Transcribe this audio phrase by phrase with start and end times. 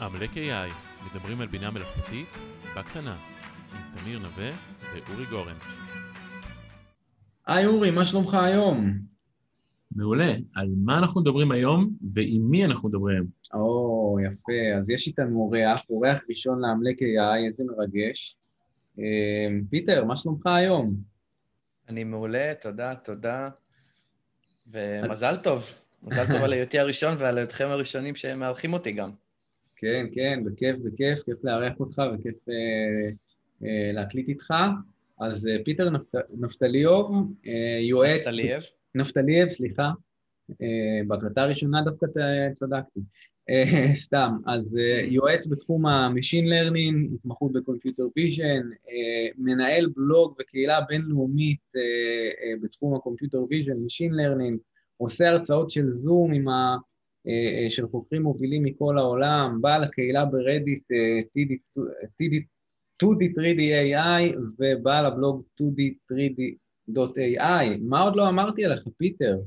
[0.00, 0.72] עמלק AI,
[1.06, 2.28] מדברים על בינה מלאכותית
[2.76, 3.16] בקטנה,
[3.72, 4.50] עם תמיר נווה
[4.82, 5.56] ואורי גורן.
[7.46, 8.98] היי אורי, מה שלומך היום?
[9.96, 10.34] מעולה.
[10.54, 13.26] על מה אנחנו מדברים היום ועם מי אנחנו מדברים?
[13.54, 14.78] או, יפה.
[14.78, 18.36] אז יש איתנו אורח, אורח ראשון לעמלק AI, איזה מרגש.
[18.98, 20.96] אה, פיטר, מה שלומך היום?
[21.88, 23.48] אני מעולה, תודה, תודה.
[24.70, 25.64] ומזל טוב.
[26.06, 29.10] מזל טוב על היותי הראשון ועל היותכם הראשונים שמארחים אותי גם.
[29.76, 33.10] כן, כן, בכיף, בכיף, כיף לארח אותך וכיף אה,
[33.64, 34.54] אה, להקליט איתך.
[35.20, 38.20] אז אה, פיטר נפת, נפתליוב, אה, יועץ...
[38.20, 38.62] נפתלייב.
[38.94, 39.90] נפתלייב, סליחה.
[40.62, 42.06] אה, בהקלטה הראשונה דווקא
[42.54, 43.00] צדקתי.
[43.50, 50.80] אה, סתם, אז אה, יועץ בתחום ה-Machine Learning, התמחות ב-Computer Vision, אה, מנהל בלוג וקהילה
[50.88, 54.58] בינלאומית אה, אה, בתחום ה-Computer Vision, Machine Learning,
[54.96, 56.76] עושה הרצאות של זום עם ה...
[57.28, 61.52] אה, אה, של חוקרים מובילים מכל העולם, בעל הקהילה ברדיט אה, TD
[63.02, 67.66] 2D3D AI ובעל הבלוג 2D3D.ai.
[67.80, 69.38] מה עוד לא אמרתי עליך, פיטר?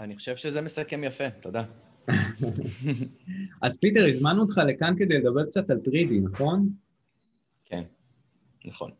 [0.00, 1.64] אני חושב שזה מסכם יפה, תודה.
[3.62, 6.68] אז פיטר, הזמנו אותך לכאן כדי לדבר קצת על 3D, נכון?
[7.64, 7.82] כן,
[8.64, 8.90] נכון.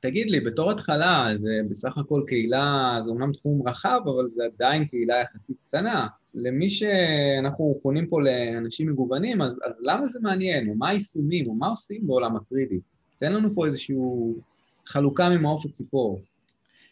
[0.00, 4.84] תגיד לי, בתור התחלה, זה בסך הכל קהילה, זה אומנם תחום רחב, אבל זה עדיין
[4.84, 6.06] קהילה יחסית קטנה.
[6.34, 10.68] למי שאנחנו פונים פה לאנשים מגוונים, אז, אז למה זה מעניין?
[10.68, 11.46] או מה היישומים?
[11.46, 12.74] או מה עושים בעולם ה-3D?
[13.18, 13.96] תן לנו פה איזושהי
[14.86, 16.22] חלוקה ממעוף הציפור.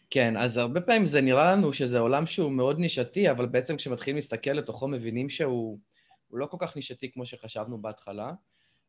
[0.09, 4.15] כן, אז הרבה פעמים זה נראה לנו שזה עולם שהוא מאוד נישתי, אבל בעצם כשמתחילים
[4.15, 5.79] להסתכל לתוכו מבינים שהוא
[6.29, 8.33] הוא לא כל כך נישתי כמו שחשבנו בהתחלה.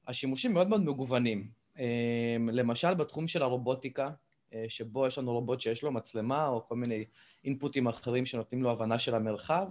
[0.09, 1.49] השימושים מאוד מאוד מגוונים.
[1.79, 4.09] אה, למשל, בתחום של הרובוטיקה,
[4.55, 7.05] אה, שבו יש לנו רובוט שיש לו מצלמה או כל מיני
[7.45, 9.67] אינפוטים אחרים שנותנים לו הבנה של המרחב,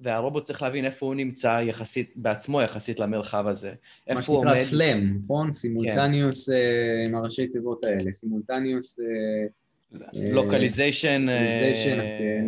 [0.00, 3.68] והרובוט צריך להבין איפה הוא נמצא יחסית, בעצמו יחסית למרחב הזה.
[3.70, 4.62] מה איפה הוא שנקרא עומד.
[4.62, 5.52] SLAM, נכון?
[5.52, 6.54] simultaneous אה,
[7.06, 8.98] עם הראשי תיבות האלה, simultaneous
[10.12, 11.26] localization.
[11.26, 12.00] localization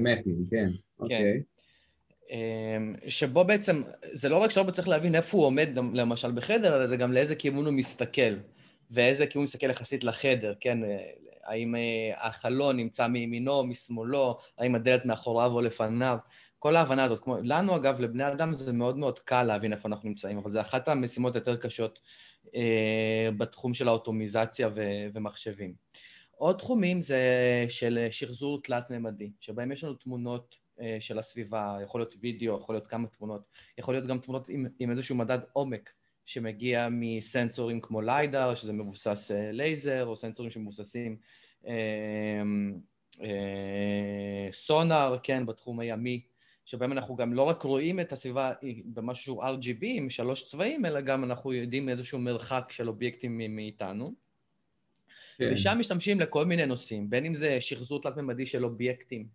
[0.02, 0.68] mapping, כן,
[1.00, 1.42] אוקיי.
[2.30, 6.86] אמ, שבו בעצם, זה לא רק שרובוט צריך להבין איפה הוא עומד למשל בחדר, אלא
[6.86, 8.34] זה גם לאיזה כיוון הוא מסתכל,
[8.90, 10.78] ואיזה כיוון מסתכל יחסית לחדר, כן?
[11.46, 16.18] האם אה, החלון נמצא מימינו משמאלו, האם הדלת מאחוריו או לפניו,
[16.58, 17.20] כל ההבנה הזאת.
[17.20, 20.60] כמו, לנו אגב, לבני אדם זה מאוד מאוד קל להבין איפה אנחנו נמצאים, אבל זו
[20.60, 21.98] אחת המשימות היותר קשות
[22.54, 25.74] אה, בתחום של האוטומיזציה ו- ומחשבים.
[26.30, 27.20] עוד תחומים זה
[27.68, 32.86] של שחזור תלת-ממדי, שבהם יש לנו תמונות אה, של הסביבה, יכול להיות וידאו, יכול להיות
[32.86, 33.42] כמה תמונות,
[33.78, 35.90] יכול להיות גם תמונות עם, עם איזשהו מדד עומק
[36.26, 41.16] שמגיע מסנסורים כמו ליידר, שזה מבוסס אה, לייזר, או סנסורים שמבוססים
[41.66, 41.72] אה,
[43.22, 46.22] אה, סונאר, כן, בתחום הימי,
[46.64, 48.52] שבהם אנחנו גם לא רק רואים את הסביבה
[48.84, 54.14] במשהו שהוא RGB עם שלוש צבעים, אלא גם אנחנו יודעים איזשהו מרחק של אובייקטים מאיתנו.
[55.38, 55.48] כן.
[55.52, 59.26] ושם משתמשים לכל מיני נושאים, בין אם זה שחזור תלת-ממדי של אובייקטים.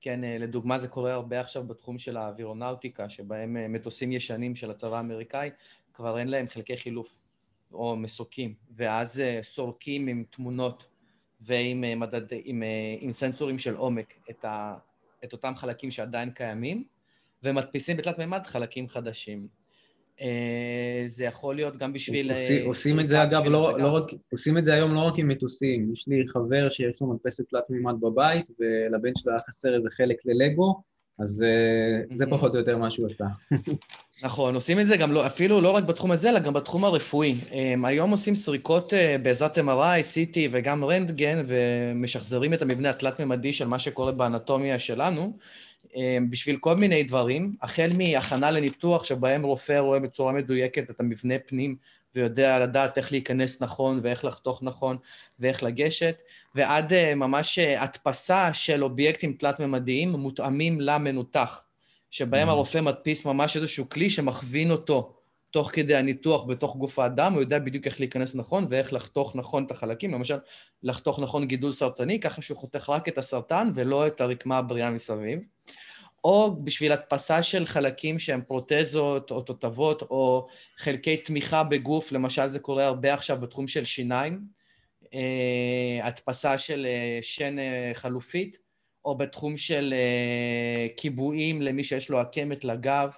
[0.00, 4.70] כן, אה, לדוגמה זה קורה הרבה עכשיו בתחום של האווירונאוטיקה, שבהם אה, מטוסים ישנים של
[4.70, 5.50] הצבא האמריקאי,
[5.98, 7.22] כבר אין להם חלקי חילוף
[7.72, 10.86] או מסוקים, ואז אה, סורקים עם תמונות
[11.40, 12.62] ועם מדד, עם,
[13.00, 14.74] עם סנסורים של עומק את, ה,
[15.24, 16.84] את אותם חלקים שעדיין קיימים,
[17.42, 19.48] ומדפיסים בתלת מימד חלקים חדשים.
[21.06, 22.32] זה יכול להיות גם בשביל...
[22.32, 25.28] עושים, עושים את זה אגב, לא, לא רק, עושים את זה היום לא רק עם
[25.28, 29.88] מטוסים, יש לי חבר שיש לו מדפסת תלת מימד בבית ולבן שלו היה חסר איזה
[29.90, 30.82] חלק ללגו,
[31.18, 32.16] אז mm-hmm.
[32.16, 33.24] זה פחות או יותר מה שהוא עשה.
[34.22, 37.34] נכון, עושים את זה גם לא, אפילו לא רק בתחום הזה, אלא גם בתחום הרפואי.
[37.84, 38.92] היום עושים סריקות
[39.22, 45.36] בעזרת MRI, CT וגם רנטגן, ומשחזרים את המבנה התלת-ממדי של מה שקורה באנטומיה שלנו,
[46.30, 51.76] בשביל כל מיני דברים, החל מהכנה לניתוח שבהם רופא רואה בצורה מדויקת את המבנה פנים
[52.14, 54.96] ויודע לדעת איך להיכנס נכון ואיך לחתוך נכון
[55.38, 56.16] ואיך לגשת,
[56.54, 61.64] ועד ממש הדפסה של אובייקטים תלת-ממדיים מותאמים למנותח,
[62.10, 65.14] שבהם הרופא מדפיס ממש איזשהו כלי שמכווין אותו
[65.50, 69.64] תוך כדי הניתוח בתוך גוף האדם, הוא יודע בדיוק איך להיכנס נכון ואיך לחתוך נכון
[69.64, 70.38] את החלקים, למשל
[70.82, 75.40] לחתוך נכון גידול סרטני, ככה שהוא חותך רק את הסרטן ולא את הרקמה הבריאה מסביב.
[76.24, 80.46] או בשביל הדפסה של חלקים שהם פרוטזות או תותבות או
[80.76, 84.57] חלקי תמיכה בגוף, למשל זה קורה הרבה עכשיו בתחום של שיניים,
[86.02, 86.86] הדפסה של
[87.22, 87.56] שן
[87.94, 88.58] חלופית,
[89.04, 89.94] או בתחום של
[90.96, 93.10] קיבועים למי שיש לו עקמת לגב,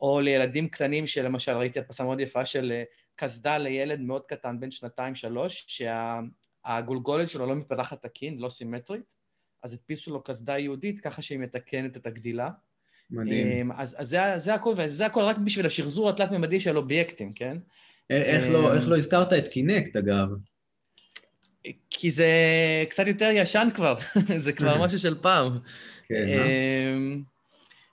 [0.00, 2.82] או לילדים קטנים שלמשל ראיתי הדפסה מאוד יפה של
[3.16, 9.02] קסדה לילד מאוד קטן, בן שנתיים-שלוש, שהגולגולת שלו לא מתפתחת תקין, לא סימטרית,
[9.62, 12.48] אז הדפיסו לו קסדה יהודית ככה שהיא מתקנת את הגדילה.
[13.10, 13.72] מדהים.
[13.72, 17.56] אז, אז זה, זה הכל, וזה הכל רק בשביל השחזור התלת-ממדי של אובייקטים, כן?
[18.10, 20.28] איך לא, איך לא הזכרת את Kinect, אגב?
[21.90, 22.28] כי זה
[22.88, 23.96] קצת יותר ישן כבר,
[24.36, 25.58] זה כבר משהו של פעם.
[26.08, 26.94] כן, אה?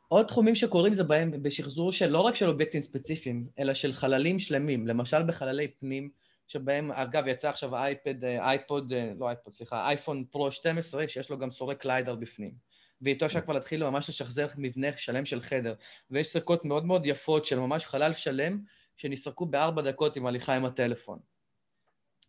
[0.07, 4.39] עוד תחומים שקורים זה בהם בשחזור של לא רק של אובייקטים ספציפיים, אלא של חללים
[4.39, 6.09] שלמים, למשל בחללי פנים,
[6.47, 11.51] שבהם, אגב, יצא עכשיו iPad, iPod, לא iPod, סליחה, iPhone Pro 12, שיש לו גם
[11.51, 12.51] סורק LiDAR בפנים.
[13.01, 15.73] ואיתו אפשר כבר להתחיל ממש לשחזר מבנה שלם של חדר.
[16.11, 18.59] ויש סריקות מאוד מאוד יפות של ממש חלל שלם,
[18.97, 21.19] שנסרקו בארבע דקות עם הליכה עם הטלפון.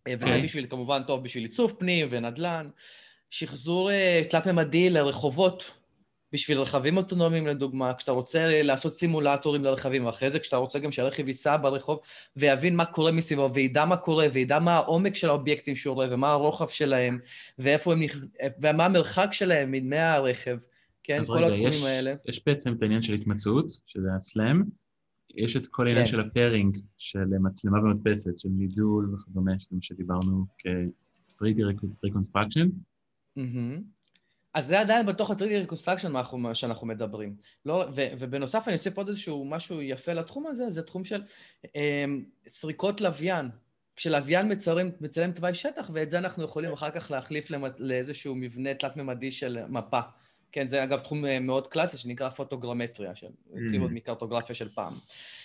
[0.09, 0.43] אה, וזה אוקיי.
[0.43, 2.69] בשביל, כמובן, טוב בשביל עיצוב פנים ונדל"ן.
[3.31, 5.71] שחזור אה, תלת-ממדי לרחובות,
[6.33, 11.29] בשביל רכבים אוטונומיים לדוגמה, כשאתה רוצה לעשות סימולטורים לרכבים, ואחרי זה כשאתה רוצה גם שהרכב
[11.29, 12.01] ייסע ברחוב
[12.37, 16.33] ויבין מה קורה מסביבו, וידע מה קורה, וידע מה העומק של האובייקטים שהוא רואה, ומה
[16.33, 17.19] הרוחב שלהם,
[17.59, 18.17] ואיפה הם נכ...
[18.63, 20.59] ומה המרחק שלהם מהרכב,
[21.03, 21.21] כן?
[21.21, 22.15] אז כל רגע, התחומים יש, האלה.
[22.29, 24.63] יש בעצם את העניין של התמצאות, שזה הסלאם,
[25.35, 26.11] יש את כל העניין כן.
[26.11, 31.61] של הפארינג, של מצלמה במדפסת, של מידול וכדומה, שזה מה שדיברנו כ-3D
[32.07, 32.69] reconstruction.
[33.37, 33.83] מהמם.
[34.55, 37.37] אז זה עדיין בתוך ה-3D reconstruction מה שאנחנו מדברים.
[37.67, 41.23] לא, ו, ובנוסף אני אוסיף עוד איזשהו משהו יפה לתחום הזה, זה תחום של
[41.75, 43.51] אמ, סריקות לוויין.
[43.97, 48.75] כשלוויין מצלם, מצלם תוואי שטח, ואת זה אנחנו יכולים אחר כך להחליף למש, לאיזשהו מבנה
[48.75, 50.01] תלת-ממדי של מפה.
[50.53, 54.93] כן, זה אגב תחום אה, מאוד קלאסי שנקרא פוטוגרמטריה, שהציבו עוד מקרטוגרפיה של פעם.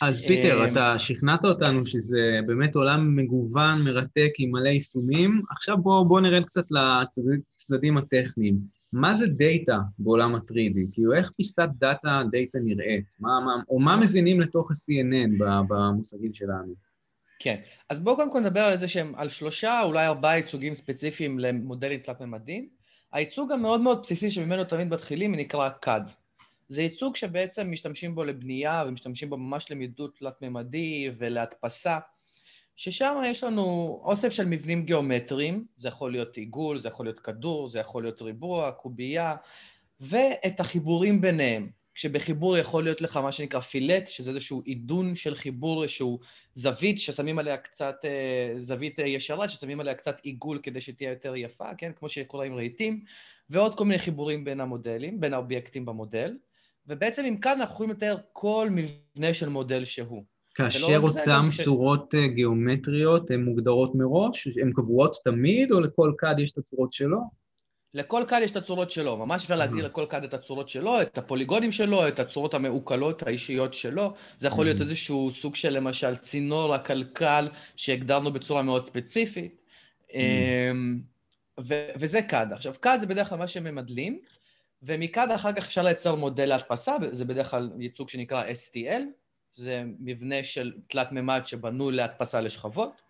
[0.01, 5.41] אז פיטר, אמ, אתה שכנעת אותנו שזה באמת עולם מגוון, מרתק, עם מלא יישומים.
[5.51, 8.57] עכשיו בואו בוא נרד קצת לצדדים הטכניים.
[8.93, 10.79] מה זה data בעולם ה-3D?
[10.91, 13.15] כאילו, איך פיסת data data נראית?
[13.19, 16.73] מה, מה, או מה מזינים לתוך ה-CNN במושגים שלנו?
[17.39, 17.55] כן,
[17.89, 21.99] אז בואו קודם כל נדבר על זה שהם על שלושה, אולי ארבעה ייצוגים ספציפיים למודלים
[21.99, 22.76] תלת-ממדיים.
[23.11, 26.11] הייצוג המאוד מאוד בסיסי שממנו תמיד מתחילים נקרא CAD.
[26.69, 31.99] זה ייצוג שבעצם משתמשים בו לבנייה ומשתמשים בו ממש למידות תלת-ממדי ולהדפסה,
[32.75, 37.69] ששם יש לנו אוסף של מבנים גיאומטריים, זה יכול להיות עיגול, זה יכול להיות כדור,
[37.69, 39.35] זה יכול להיות ריבוע, קובייה,
[39.99, 41.69] ואת החיבורים ביניהם.
[41.97, 46.19] כשבחיבור יכול להיות לך מה שנקרא פילט, שזה איזשהו עידון של חיבור, איזשהו
[46.53, 51.35] זווית ששמים עליה קצת, אה, זווית אה, ישרה, ששמים עליה קצת עיגול כדי שתהיה יותר
[51.35, 51.91] יפה, כן?
[51.95, 53.01] כמו שקורה עם רהיטים,
[53.49, 56.37] ועוד כל מיני חיבורים בין המודלים, בין האובייקטים במודל.
[56.87, 60.23] ובעצם אם כאן אנחנו יכולים לתאר כל מבנה של מודל שהוא.
[60.55, 64.47] כאשר רק זה, אותן גם ש- צורות אה, גיאומטריות הן מוגדרות מראש?
[64.61, 67.19] הן קבועות תמיד, או לכל קאד יש את הצורות שלו?
[67.97, 71.17] לכל קאד יש את הצורות שלו, ממש אפשר להגדיר לכל קאד את הצורות שלו, את
[71.17, 74.13] הפוליגונים שלו, את הצורות המעוקלות האישיות שלו.
[74.37, 74.81] זה יכול להיות.
[74.81, 79.61] איזשהו סוג של למשל צינור הקלקל שהגדרנו בצורה מאוד ספציפית.
[80.13, 80.99] אמ,
[81.59, 82.53] ו- וזה קאד.
[82.53, 84.19] עכשיו, קאד זה בדרך כלל מה שממדלים,
[84.83, 89.01] ומקאד אחר כך אפשר לייצר מודל להדפסה, זה בדרך כלל ייצוג שנקרא STL,
[89.55, 93.01] זה מבנה של תלת מימד שבנוי להדפסה לשכבות,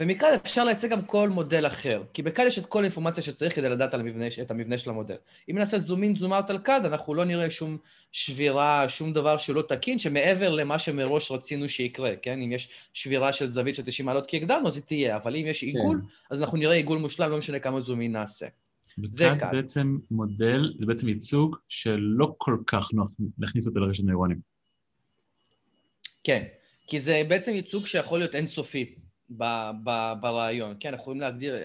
[0.00, 3.68] ומכאן אפשר לייצר גם כל מודל אחר, כי בכאן יש את כל האינפורמציה שצריך כדי
[3.68, 5.16] לדעת על המבנה, את המבנה של המודל.
[5.50, 7.78] אם נעשה זום אין, זום אאוט על קאד, אנחנו לא נראה שום
[8.12, 12.38] שבירה, שום דבר שלא תקין, שמעבר למה שמראש רצינו שיקרה, כן?
[12.42, 15.46] אם יש שבירה של זווית של 90 מעלות כי הגדרנו, אז היא תהיה, אבל אם
[15.46, 16.00] יש עיגול,
[16.30, 18.46] אז אנחנו נראה עיגול מושלם, לא משנה כמה זום אין נעשה.
[19.08, 19.40] זה קאד.
[19.40, 23.08] זה בעצם מודל, זה בעצם ייצוג שלא כל כך נוח
[23.38, 24.38] להכניס אותו לרשת נוירונים.
[26.24, 26.44] כן,
[26.86, 28.94] כי זה בעצם ייצוג שיכול להיות אינסופי
[29.30, 30.88] ב- ב- ברעיון, כן?
[30.88, 31.56] אנחנו יכולים להגדיר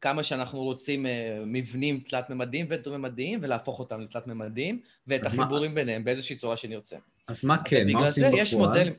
[0.00, 6.04] כמה שאנחנו רוצים אה, מבנים תלת-ממדיים ודו-ממדיים ולהפוך אותם לתלת-ממדיים, ואת אז מה- החיבורים ביניהם
[6.04, 6.96] באיזושהי צורה שנרצה.
[7.28, 8.42] אז מה כן, מה עושים בפועל?
[8.42, 8.92] יש מודלים...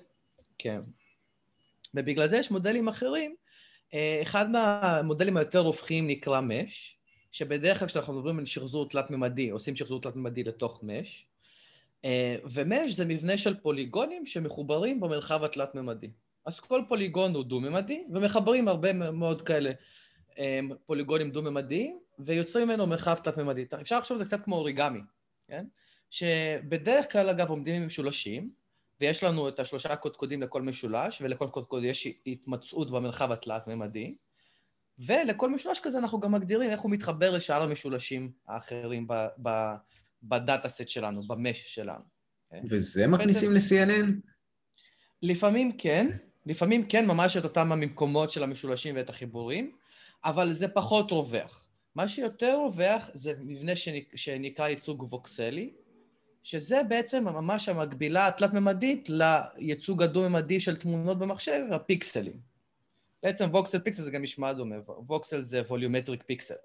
[0.57, 0.79] כן.
[1.93, 3.35] ובגלל זה יש מודלים אחרים.
[3.93, 6.97] אה, אחד מהמודלים היותר רווחיים נקרא מש,
[7.31, 11.25] שבדרך כלל כשאנחנו מדברים על שחזור תלת-ממדי, עושים שחזור תלת-ממדי לתוך מש,
[12.05, 16.09] אה, ומש זה מבנה של פוליגונים שמחוברים במרחב התלת-ממדי.
[16.45, 19.71] אז כל פוליגון הוא דו-ממדי, ומחברים הרבה מאוד כאלה
[20.39, 23.65] אה, פוליגונים דו-ממדיים, ויוצרים ממנו מרחב תלת-ממדי.
[23.81, 24.99] אפשר לחשוב שזה קצת כמו אוריגמי,
[25.47, 25.65] כן?
[26.09, 28.49] שבדרך כלל, אגב, עומדים עם משולשים,
[29.01, 34.15] ויש לנו את השלושה קודקודים לכל משולש, ולכל קודקוד יש התמצאות במרחב התלת-ממדי,
[34.99, 39.75] ולכל משולש כזה אנחנו גם מגדירים איך הוא מתחבר לשאר המשולשים האחרים ב- ב-
[40.23, 42.03] בדאטה סט שלנו, במש שלנו.
[42.51, 42.63] כן?
[42.69, 44.31] וזה מכניסים ל-CNN?
[45.21, 49.71] לפעמים כן, לפעמים כן, ממש את אותם המקומות של המשולשים ואת החיבורים,
[50.25, 51.65] אבל זה פחות רווח.
[51.95, 54.15] מה שיותר רווח זה מבנה שנק...
[54.15, 55.73] שנקרא ייצוג ווקסלי,
[56.43, 62.39] שזה בעצם ממש המקבילה התלת-ממדית לייצוג הדו-ממדי של תמונות במחשב, הפיקסלים.
[63.23, 66.55] בעצם ווקסל פיקסל זה גם נשמע דומה, ווקסל זה ווליומטריק פיקסל.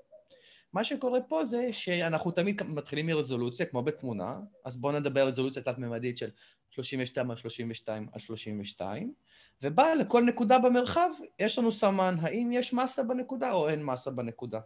[0.72, 5.62] מה שקורה פה זה שאנחנו תמיד מתחילים מרזולוציה, כמו בתמונה, אז בואו נדבר על רזולוציה
[5.62, 6.30] תלת-ממדית של
[6.70, 9.12] 32 על 32 על 32,
[9.62, 14.60] ובה לכל נקודה במרחב יש לנו סמן, האם יש מסה בנקודה או אין מסה בנקודה.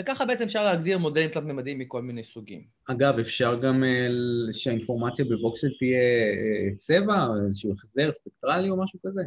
[0.00, 2.62] וככה בעצם אפשר להגדיר מודלים תלת-ממדיים מכל מיני סוגים.
[2.90, 4.08] אגב, אפשר גם אה,
[4.52, 9.22] שהאינפורמציה בווקסל תהיה אה, צבע, איזשהו החזר ספקטרלי או משהו כזה?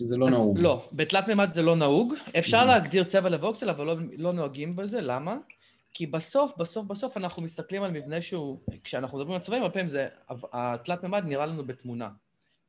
[0.00, 0.58] שזה לא אז נהוג.
[0.58, 2.14] לא, בתלת-ממד זה לא נהוג.
[2.38, 2.66] אפשר Mhm.
[2.66, 5.36] להגדיר צבע לווקסל, אבל לא, לא נוהגים בזה, למה?
[5.94, 9.88] כי בסוף, בסוף, בסוף אנחנו מסתכלים על מבנה שהוא, כשאנחנו מדברים על צבעים, הרבה פעמים
[9.88, 10.08] זה,
[10.52, 12.08] התלת-ממד נראה לנו בתמונה.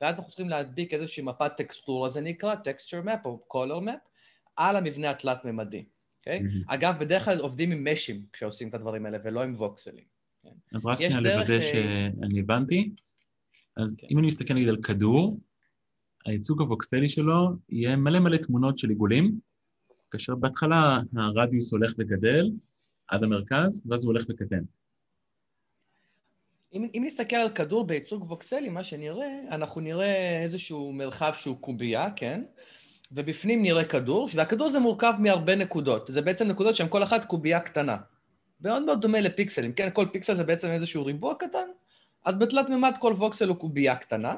[0.02, 4.10] ואז אנחנו צריכים להדביק איזושהי מפת טקסטורה, זה נקרא texture map או color map,
[4.56, 5.84] על המבנה התלת-ממדי,
[6.20, 6.40] אוקיי?
[6.40, 6.62] מהמם.
[6.68, 10.04] אגב, בדרך כלל עובדים עם משים כשעושים את הדברים האלה, ולא עם ווקסלים.
[10.76, 12.90] אז רק יש שנייה לוודא אה, שאני הבנתי.
[13.78, 14.08] אז כן.
[14.12, 15.40] אם אני מסתכל נגיד על כדור,
[16.26, 19.40] הייצוג הווקסלי שלו יהיה מלא מלא תמונות של עיגולים,
[20.12, 22.52] כאשר בהתחלה הרדיוס הולך וגדל
[23.08, 24.64] עד המרכז, ואז הוא הולך וקטן.
[26.74, 32.10] אם, אם נסתכל על כדור בייצוג ווקסלי, מה שנראה, אנחנו נראה איזשהו מרחב שהוא קובייה,
[32.16, 32.44] כן?
[33.12, 36.08] ובפנים נראה כדור, והכדור זה מורכב מהרבה נקודות.
[36.08, 37.98] זה בעצם נקודות שהן כל אחת קובייה קטנה.
[38.62, 39.90] מאוד מאוד דומה לפיקסלים, כן?
[39.94, 41.68] כל פיקסל זה בעצם איזשהו ריבוע קטן,
[42.26, 44.36] אז בתלת מימד כל ווקסל הוא קובייה קטנה,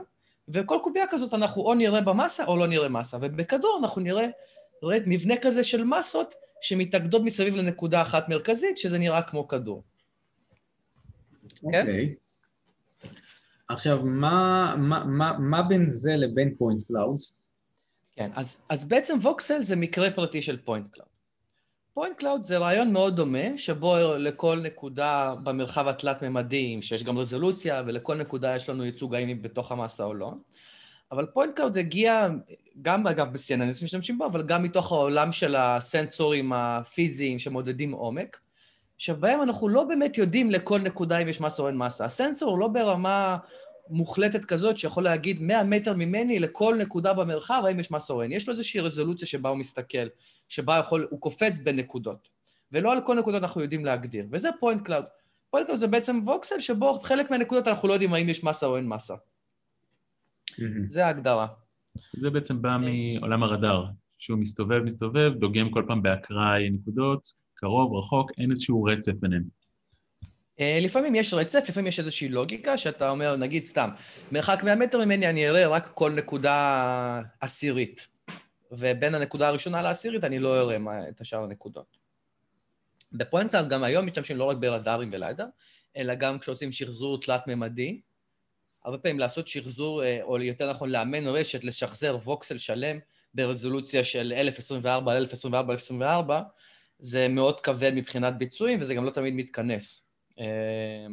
[0.49, 4.27] וכל קובייה כזאת אנחנו או נראה במסה או לא נראה מסה, ובכדור אנחנו נראה,
[4.83, 9.83] נראה מבנה כזה של מסות שמתאגדות מסביב לנקודה אחת מרכזית, שזה נראה כמו כדור.
[11.71, 11.81] כן?
[11.81, 12.15] אוקיי.
[13.67, 17.35] עכשיו, מה, מה, מה, מה בין זה לבין point clouds?
[18.15, 21.12] כן, אז, אז בעצם voxel זה מקרה פרטי של point cloud.
[21.93, 28.15] point cloud זה רעיון מאוד דומה, שבו לכל נקודה במרחב התלת-ממדי, שיש גם רזולוציה, ולכל
[28.15, 30.33] נקודה יש לנו ייצוג האם היא בתוך המסה או לא.
[31.11, 32.27] אבל point cloud הגיע,
[32.81, 38.39] גם אגב ב-CNNs משתמשים בו, אבל גם מתוך העולם של הסנסורים הפיזיים שמודדים עומק,
[38.97, 42.05] שבהם אנחנו לא באמת יודעים לכל נקודה אם יש מסה או אין מסה.
[42.05, 43.37] הסנסור הוא לא ברמה
[43.89, 48.31] מוחלטת כזאת שיכול להגיד 100 מטר ממני לכל נקודה במרחב, האם יש מסה או אין.
[48.31, 50.07] יש לו איזושהי רזולוציה שבה הוא מסתכל,
[50.49, 52.29] שבה יכול, הוא קופץ בין נקודות.
[52.71, 55.05] ולא על כל נקודות אנחנו יודעים להגדיר, וזה point cloud.
[55.49, 58.77] point cloud זה בעצם voxel שבו חלק מהנקודות אנחנו לא יודעים האם יש מסה או
[58.77, 59.13] אין מסה.
[60.87, 61.47] זה ההגדרה.
[62.13, 63.85] זה בעצם בא מעולם הרדאר,
[64.19, 69.62] שהוא מסתובב, מסתובב, דוגם כל פעם באקראי נקודות, קרוב, רחוק, אין איזשהו רצף ביניהם.
[70.59, 73.89] אה, לפעמים יש רצף, לפעמים יש איזושהי לוגיקה, שאתה אומר, נגיד סתם,
[74.31, 78.07] מרחק 100 מטר ממני אני אראה רק כל נקודה עשירית,
[78.71, 81.97] ובין הנקודה הראשונה לעשירית אני לא אראה מה- את השאר הנקודות.
[83.11, 85.45] בפוינטל גם היום משתמשים לא רק ברדארים וליידר,
[85.97, 88.01] אלא גם כשעושים שחזור תלת-ממדי.
[88.85, 92.99] הרבה פעמים לעשות שחזור, אה, או יותר נכון לאמן רשת, לשחזר voxel שלם
[93.33, 96.41] ברזולוציה של 1024 על 1024 על 1024,
[96.99, 100.07] זה מאוד כבד מבחינת ביצועים, וזה גם לא תמיד מתכנס.
[100.39, 101.05] אה,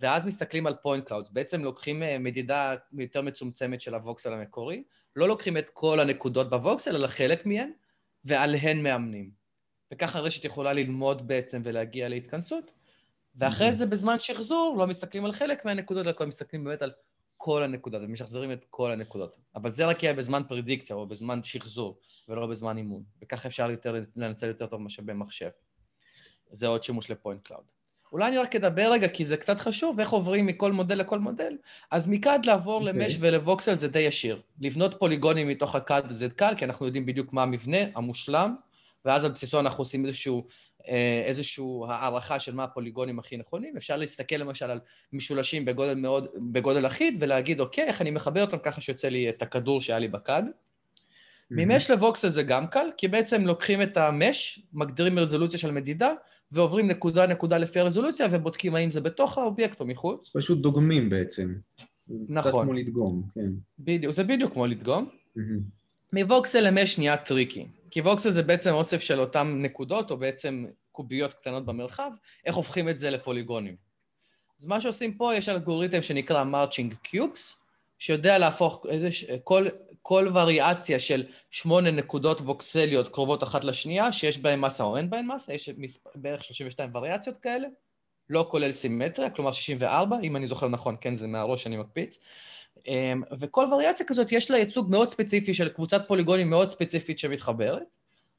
[0.00, 1.30] ואז מסתכלים על point clouds.
[1.30, 4.82] בעצם לוקחים אה, מדידה יותר מצומצמת של ה voxel המקורי,
[5.16, 7.70] לא לוקחים את כל הנקודות ב voxel, אלא חלק מהן,
[8.24, 9.30] ועליהן מאמנים.
[9.92, 12.70] וככה הרשת יכולה ללמוד בעצם ולהגיע להתכנסות,
[13.36, 16.92] ואחרי זה בזמן שחזור לא מסתכלים על חלק מהנקודות, אלא מסתכלים באמת על
[17.36, 19.36] כל הנקודות, ומשחזרים את כל הנקודות.
[19.54, 23.02] אבל זה רק יהיה בזמן פרדיקציה או בזמן שחזור, ולא בזמן אימון.
[23.22, 25.50] וככה אפשר יותר, לנצל יותר טוב משאבי מחשב.
[26.50, 27.64] זה עוד שימוש ל point cloud.
[28.16, 31.56] אולי אני רק אדבר רגע, כי זה קצת חשוב, איך עוברים מכל מודל לכל מודל.
[31.90, 32.92] אז מ CAD לעבור אוקיי.
[32.92, 34.40] ל mesh ול voxel זה די ישיר.
[34.60, 38.54] לבנות פוליגונים מתוך ה CAD זה קל, כי אנחנו יודעים בדיוק מה המבנה המושלם,
[39.04, 40.46] ואז על בסיסו אנחנו עושים איזשהו,
[40.88, 43.76] אה, איזשהו הערכה של מה הפוליגונים הכי נכונים.
[43.76, 44.80] אפשר להסתכל למשל על
[45.12, 49.42] משולשים בגודל מאוד, בגודל אחיד, ולהגיד, אוקיי, איך אני מחבר אותם ככה שיוצא לי את
[49.42, 50.42] הכדור שהיה לי בכד.
[51.50, 56.12] ממש לווקסל זה גם קל, כי בעצם לוקחים את המש, מגדירים רזולוציה של מדידה,
[56.52, 60.30] ועוברים נקודה-נקודה לפי הרזולוציה, ובודקים האם זה בתוך האובייקט או מחוץ.
[60.34, 61.54] פשוט דוגמים בעצם.
[62.28, 62.50] נכון.
[62.50, 63.50] קצת כמו לדגום, כן.
[63.78, 65.08] בדיוק, זה בדיוק כמו לדגום.
[66.12, 70.16] מ voxel ל mesh נהיה tricky, כי voxel זה בעצם אוסף של אותן נקודות, או
[70.16, 72.10] בעצם קוביות קטנות במרחב,
[72.46, 73.76] איך הופכים את זה לפוליגונים.
[74.60, 77.54] אז מה שעושים פה, יש אלגוריתם שנקרא Marching Cubes,
[77.98, 79.08] שיודע להפוך איזה,
[79.44, 79.66] כל,
[80.08, 85.26] כל וריאציה של שמונה נקודות ווקסליות קרובות אחת לשנייה, שיש בהן מסה או אין בהן
[85.26, 87.68] מסה, יש מספר, בערך 32 וריאציות כאלה,
[88.30, 92.18] לא כולל סימטריה, כלומר 64, אם אני זוכר נכון, כן, זה מהראש שאני מקפיץ.
[92.86, 97.82] אמ, וכל וריאציה כזאת יש לה ייצוג מאוד ספציפי של קבוצת פוליגונים מאוד ספציפית שמתחברת,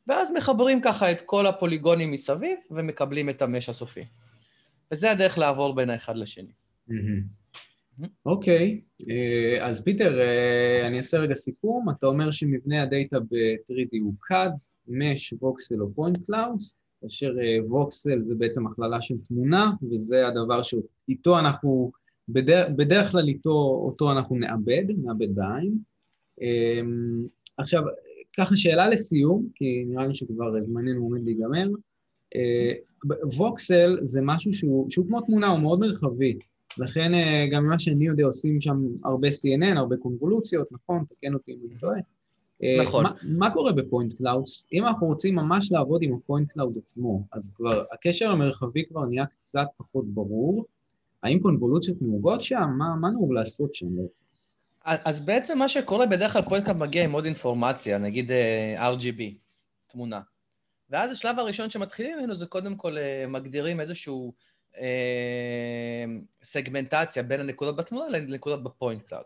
[0.07, 4.05] ואז מחברים ככה את כל הפוליגונים מסביב ומקבלים את המש הסופי.
[4.91, 6.51] וזה הדרך לעבור בין האחד לשני.
[6.87, 7.21] מהמם.
[8.25, 11.89] אוקיי, אה, אז פיטר, אה, אני אעשה רגע סיכום.
[11.89, 14.53] אתה אומר שמבנה הדאטה ב-3D הוא CAD,
[14.89, 17.35] Mesh, Voxel או Point Clouds, כאשר
[17.67, 21.91] ווקסל זה בעצם הכללה של תמונה, וזה הדבר שאיתו אנחנו,
[22.29, 25.77] בדרך, בדרך כלל איתו, אותו אנחנו נאבד, נאבד בעין.
[27.57, 27.83] עכשיו,
[28.37, 31.67] ככה שאלה לסיום, כי נראה לי שכבר זמננו עומד להיגמר.
[33.37, 36.37] voxel זה משהו שהוא, שהוא כמו תמונה, הוא מאוד מרחבי.
[36.79, 37.11] לכן
[37.51, 41.03] גם ממה שאני יודע עושים שם הרבה CNN, הרבה קונבולוציות, נכון?
[41.09, 41.99] תקן אותי אם אני טועה.
[42.81, 43.03] נכון.
[43.03, 44.43] מה, מה קורה ב point cloud?
[44.73, 49.05] אם אנחנו רוצים ממש לעבוד עם ה point cloud עצמו, אז כבר הקשר המרחבי כבר
[49.05, 50.65] נהיה קצת פחות ברור.
[51.23, 52.69] האם קונבולוציות נהוגות שם?
[52.77, 54.23] מה, מה נהוג לעשות שם בעצם?
[54.85, 58.31] אז בעצם מה שקורה, בדרך כלל point cloud מגיע עם עוד אינפורמציה, נגיד
[58.77, 59.21] RGB,
[59.91, 60.19] תמונה.
[60.89, 62.95] ואז השלב הראשון שמתחילים ממנו זה קודם כל
[63.27, 64.33] מגדירים איזשהו אה,
[66.43, 69.23] סגמנטציה בין הנקודות בתמונה לנקודות ב point cloud.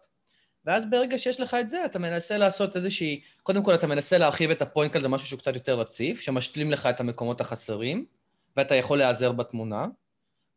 [0.66, 3.22] ואז ברגע שיש לך את זה, אתה מנסה לעשות איזושהי...
[3.44, 6.72] קודם כל, אתה מנסה להרחיב את ה point cloud למשהו שהוא קצת יותר רציף, שמשלים
[6.72, 8.06] לך את המקומות החסרים,
[8.58, 9.88] ואתה יכול להיעזר בתמונה.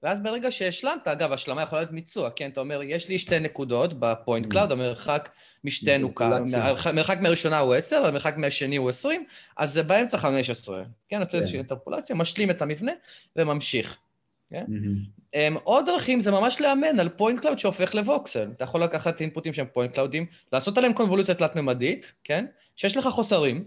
[0.02, 2.50] ואז ברגע שהשלמת, אגב, השלמה יכולה להיות מיצוע, כן?
[2.50, 5.30] אתה אומר, יש לי שתי נקודות ב point cloud, המרחק
[5.64, 6.44] משתינו כאן,
[6.84, 9.24] המרחק מהראשונה הוא 10, המרחק מהשני הוא 20,
[9.56, 10.82] אז זה באמצע 15.
[11.08, 12.92] כן, אתה עושה איזושהי אינטרפולציה, משלים את המבנה
[13.36, 13.98] וממשיך.
[14.54, 14.64] כן?
[15.34, 18.48] Um, עוד דרכים זה ממש לאמן על point cloud שהופך ל voxel.
[18.56, 22.46] אתה יכול לקחת אינפוטים שהם point cloudים, לעשות עליהם קונבולוציה תלת-ממדית, כן?
[22.76, 23.64] שיש לך חוסרים,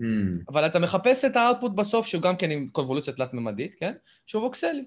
[0.00, 0.04] mm.
[0.48, 3.92] אבל אתה מחפש את ה output בסוף, שהוא גם כן עם קונבולוציה תלת-ממדית, כן?
[4.26, 4.84] שהוא ווקסלי.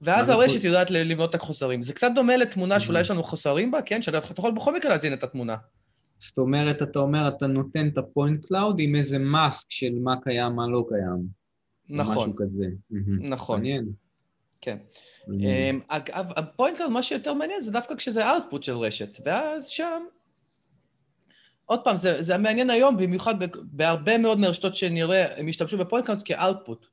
[0.00, 0.64] ואז הרשת.
[0.64, 1.82] יודעת לבנות את החוסרים.
[1.82, 4.02] זה קצת דומה לתמונה שאולי יש לנו חוסרים בה, כן?
[4.02, 5.56] שאתה יכול בכל מקרה להזין את התמונה.
[6.18, 10.14] זאת אומרת, אתה אומר, אתה נותן את ה point cloud עם איזה mask של מה
[10.22, 11.44] קיים, מה לא קיים.
[11.88, 12.16] נכון.
[12.16, 12.66] משהו כזה.
[13.20, 13.56] נכון.
[13.60, 13.84] מעניין.
[14.64, 14.78] כן.
[15.28, 19.66] אמ, אגב, ה point cloud, מה שיותר מעניין זה דווקא כשזה output של רשת, ואז
[19.66, 20.02] שם...
[21.66, 26.06] עוד פעם, זה, זה מעניין היום, במיוחד בהרבה מאוד מהרשתות שנראה, הם השתמשו ב point
[26.06, 26.86] cloud כ output,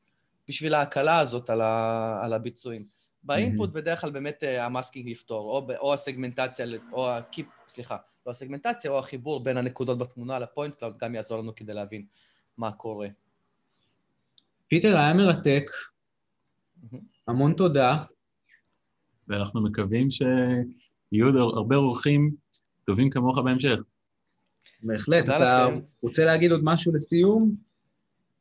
[0.47, 2.85] בשביל ההקלה הזאת על, ה, על הביצועים.
[3.23, 7.97] ב input בדרך כלל באמת אה, ה masking יפתור, או, או הסגמנטציה, או הקיפ, סליחה,
[8.25, 12.05] לא הסגמנטציה, או החיבור בין הנקודות בתמונה ל point cloud, גם יעזור לנו כדי להבין
[12.57, 13.07] מה קורה.
[14.67, 15.63] פיטר, היה מרתק.
[17.31, 18.03] המון תודה.
[19.27, 22.31] ואנחנו מקווים שיהיו עוד הרבה אורחים
[22.83, 23.79] טובים כמוך בהמשך.
[24.83, 25.23] בהחלט.
[25.25, 25.79] אתה לכם.
[26.01, 27.55] רוצה להגיד עוד משהו לסיום?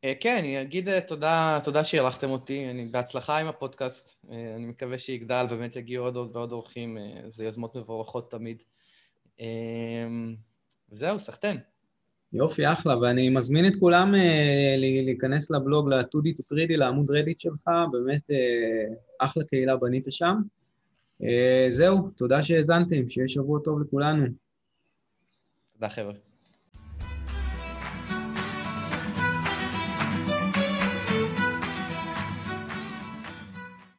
[0.05, 4.67] אה, כן, אני אגיד אה, תודה, תודה שאירחתם אותי, אני בהצלחה עם הפודקאסט, אה, אני
[4.67, 6.99] מקווה שיגדל ובאמת יגיעו עוד ועוד אורחים,
[7.29, 8.63] זה יוזמות מבורכות תמיד.
[10.93, 11.59] וזהו, סחטיין.
[12.33, 17.69] יופי, אחלה, ואני מזמין את כולם אה, להיכנס לבלוג, ל-2D to 3D, לעמוד רדיט שלך,
[17.93, 20.37] באמת אה, אחלה קהילה בנית שם.
[21.23, 24.27] אה, זהו, תודה שהאזנתם, שיהיה שבוע טוב לכולנו.
[25.73, 26.30] תודה חבר'ה.